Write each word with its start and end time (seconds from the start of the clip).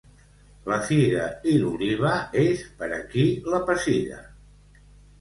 La 0.71 0.79
figa 0.87 1.27
i 1.51 1.53
l'oliva 1.59 2.15
és 2.47 2.65
per 2.83 2.91
a 2.99 3.01
qui 3.15 3.31
la 3.55 3.65
pessiga. 3.71 4.23